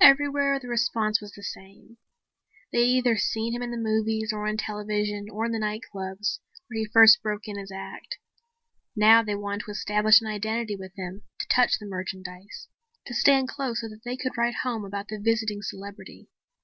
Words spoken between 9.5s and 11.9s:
to establish an identity with him, to touch the